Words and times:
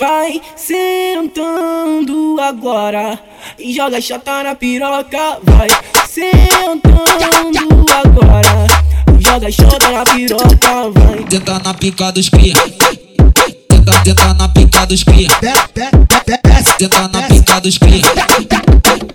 Vai 0.00 0.40
sentando 0.56 2.40
agora 2.40 3.20
e 3.58 3.70
joga 3.70 4.00
chata 4.00 4.42
na 4.42 4.54
piroca. 4.54 5.38
Vai 5.42 5.68
sentando 6.08 7.84
agora 8.02 8.66
e 9.18 9.22
joga 9.22 9.50
chata 9.50 9.90
na 9.90 10.02
piroca. 10.04 10.90
Vai 10.94 11.24
Tenta 11.24 11.58
na 11.58 11.74
pica 11.74 12.10
dos 12.12 12.30
cria. 12.30 12.54
Tenta, 13.68 13.92
tenta 14.02 14.32
na 14.32 14.48
pica 14.48 14.86
dos 14.86 15.04
cria. 15.04 15.28
Tenta 16.78 17.08
na 17.08 17.22
pica 17.28 17.60
dos 17.60 17.76
cria. 17.76 18.02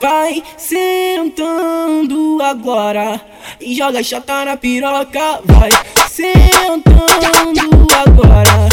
Vai 0.00 0.42
sentando 0.56 2.40
agora 2.42 3.20
e 3.66 3.74
joga 3.74 4.00
chata 4.00 4.44
na 4.44 4.56
piroca. 4.56 5.40
Vai 5.44 5.70
sentando 6.08 7.86
agora 8.06 8.68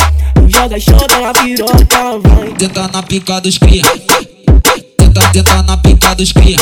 e 0.46 0.50
joga 0.50 0.80
chata 0.80 1.20
na 1.20 1.34
piroca. 1.34 2.20
Vai 2.20 2.54
Tenta 2.54 2.88
na 2.94 3.02
pica 3.02 3.40
dos 3.42 3.58
cria. 3.58 3.82
Tenta, 4.98 5.22
tenta 5.32 5.64
na 5.64 5.78
pica 5.78 6.14
dos 6.14 6.32
cria. 6.32 6.58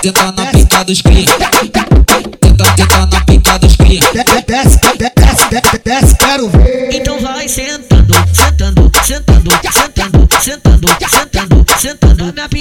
Tenta 0.00 0.32
na 0.32 0.46
pica 0.46 0.84
dos 0.84 1.02
cria. 1.02 1.26
Tenta, 2.40 2.64
tenta 2.74 3.06
na 3.06 3.20
pica 3.20 3.58
dos 3.58 3.76
cria. 3.76 4.00
desce, 4.46 4.80
desce, 4.96 5.48
desce, 5.50 5.78
desce, 5.84 6.16
quero 6.16 6.48
ver. 6.48 6.77